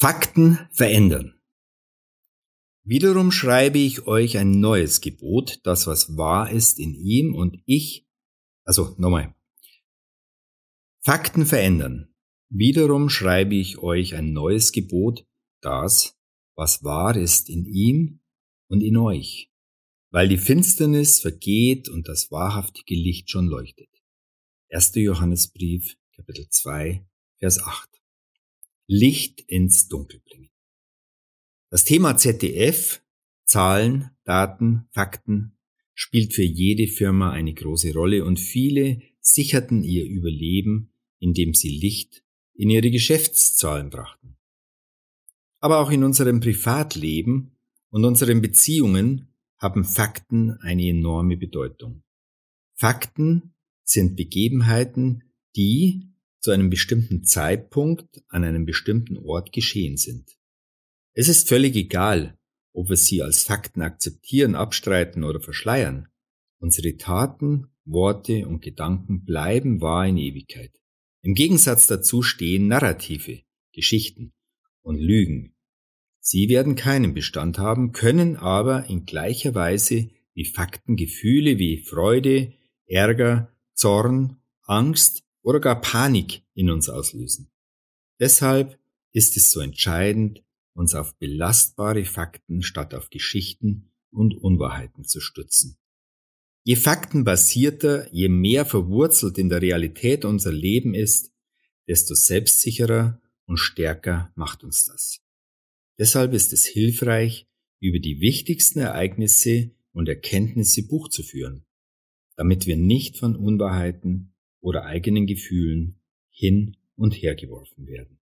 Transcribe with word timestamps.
Fakten 0.00 0.60
verändern. 0.70 1.40
Wiederum 2.84 3.32
schreibe 3.32 3.78
ich 3.78 4.06
euch 4.06 4.38
ein 4.38 4.60
neues 4.60 5.00
Gebot, 5.00 5.58
das 5.64 5.88
was 5.88 6.16
wahr 6.16 6.52
ist 6.52 6.78
in 6.78 6.94
ihm 6.94 7.34
und 7.34 7.60
ich, 7.66 8.06
also 8.62 8.94
nochmal. 8.98 9.34
Fakten 11.00 11.46
verändern. 11.46 12.14
Wiederum 12.48 13.08
schreibe 13.08 13.56
ich 13.56 13.78
euch 13.78 14.14
ein 14.14 14.32
neues 14.32 14.70
Gebot, 14.70 15.26
das, 15.62 16.16
was 16.54 16.84
wahr 16.84 17.16
ist 17.16 17.50
in 17.50 17.66
ihm 17.66 18.20
und 18.68 18.82
in 18.82 18.96
euch, 18.96 19.50
weil 20.10 20.28
die 20.28 20.38
Finsternis 20.38 21.20
vergeht 21.20 21.88
und 21.88 22.06
das 22.06 22.30
wahrhaftige 22.30 22.94
Licht 22.94 23.30
schon 23.30 23.48
leuchtet. 23.48 23.90
1. 24.70 24.94
Johannesbrief, 24.94 25.96
Kapitel 26.14 26.48
2, 26.48 27.04
Vers 27.40 27.58
8. 27.58 27.98
Licht 28.90 29.42
ins 29.42 29.88
Dunkel 29.88 30.20
bringen. 30.20 30.48
Das 31.70 31.84
Thema 31.84 32.16
ZDF, 32.16 33.02
Zahlen, 33.44 34.10
Daten, 34.24 34.88
Fakten, 34.92 35.58
spielt 35.92 36.32
für 36.32 36.42
jede 36.42 36.88
Firma 36.88 37.30
eine 37.30 37.52
große 37.52 37.92
Rolle 37.92 38.24
und 38.24 38.40
viele 38.40 39.02
sicherten 39.20 39.84
ihr 39.84 40.06
Überleben, 40.06 40.94
indem 41.18 41.52
sie 41.52 41.68
Licht 41.68 42.24
in 42.54 42.70
ihre 42.70 42.90
Geschäftszahlen 42.90 43.90
brachten. 43.90 44.38
Aber 45.60 45.80
auch 45.80 45.90
in 45.90 46.02
unserem 46.02 46.40
Privatleben 46.40 47.58
und 47.90 48.06
unseren 48.06 48.40
Beziehungen 48.40 49.34
haben 49.58 49.84
Fakten 49.84 50.52
eine 50.60 50.88
enorme 50.88 51.36
Bedeutung. 51.36 52.04
Fakten 52.74 53.54
sind 53.84 54.16
Begebenheiten, 54.16 55.24
die 55.56 56.07
zu 56.40 56.50
einem 56.50 56.70
bestimmten 56.70 57.24
Zeitpunkt 57.24 58.22
an 58.28 58.44
einem 58.44 58.64
bestimmten 58.64 59.16
Ort 59.16 59.52
geschehen 59.52 59.96
sind. 59.96 60.30
Es 61.14 61.28
ist 61.28 61.48
völlig 61.48 61.74
egal, 61.76 62.38
ob 62.72 62.88
wir 62.88 62.96
sie 62.96 63.22
als 63.22 63.42
Fakten 63.42 63.82
akzeptieren, 63.82 64.54
abstreiten 64.54 65.24
oder 65.24 65.40
verschleiern. 65.40 66.08
Unsere 66.60 66.96
Taten, 66.96 67.68
Worte 67.84 68.46
und 68.46 68.62
Gedanken 68.62 69.24
bleiben 69.24 69.80
wahr 69.80 70.06
in 70.06 70.16
Ewigkeit. 70.16 70.72
Im 71.22 71.34
Gegensatz 71.34 71.86
dazu 71.86 72.22
stehen 72.22 72.68
Narrative, 72.68 73.42
Geschichten 73.72 74.32
und 74.82 74.98
Lügen. 74.98 75.54
Sie 76.20 76.48
werden 76.48 76.76
keinen 76.76 77.14
Bestand 77.14 77.58
haben, 77.58 77.92
können 77.92 78.36
aber 78.36 78.88
in 78.88 79.06
gleicher 79.06 79.54
Weise 79.54 80.10
wie 80.34 80.44
Fakten 80.44 80.96
Gefühle 80.96 81.58
wie 81.58 81.82
Freude, 81.82 82.54
Ärger, 82.86 83.52
Zorn, 83.74 84.36
Angst 84.62 85.24
oder 85.48 85.60
gar 85.60 85.80
Panik 85.80 86.42
in 86.52 86.68
uns 86.68 86.90
auslösen. 86.90 87.50
Deshalb 88.20 88.78
ist 89.14 89.34
es 89.38 89.50
so 89.50 89.60
entscheidend, 89.60 90.44
uns 90.74 90.94
auf 90.94 91.14
belastbare 91.18 92.04
Fakten 92.04 92.60
statt 92.60 92.92
auf 92.92 93.08
Geschichten 93.08 93.90
und 94.10 94.34
Unwahrheiten 94.34 95.04
zu 95.04 95.20
stützen. 95.20 95.78
Je 96.64 96.76
faktenbasierter, 96.76 98.12
je 98.12 98.28
mehr 98.28 98.66
verwurzelt 98.66 99.38
in 99.38 99.48
der 99.48 99.62
Realität 99.62 100.26
unser 100.26 100.52
Leben 100.52 100.92
ist, 100.92 101.32
desto 101.86 102.14
selbstsicherer 102.14 103.18
und 103.46 103.56
stärker 103.56 104.30
macht 104.34 104.64
uns 104.64 104.84
das. 104.84 105.22
Deshalb 105.98 106.34
ist 106.34 106.52
es 106.52 106.66
hilfreich, 106.66 107.48
über 107.80 108.00
die 108.00 108.20
wichtigsten 108.20 108.80
Ereignisse 108.80 109.70
und 109.92 110.10
Erkenntnisse 110.10 110.86
Buch 110.86 111.08
zu 111.08 111.22
führen, 111.22 111.64
damit 112.36 112.66
wir 112.66 112.76
nicht 112.76 113.16
von 113.16 113.34
Unwahrheiten 113.34 114.34
oder 114.60 114.84
eigenen 114.84 115.26
Gefühlen 115.26 116.00
hin 116.30 116.76
und 116.96 117.12
her 117.12 117.34
geworfen 117.34 117.86
werden. 117.86 118.18